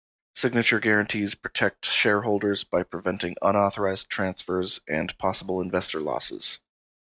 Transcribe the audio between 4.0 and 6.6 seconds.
transfers and possible investor losses.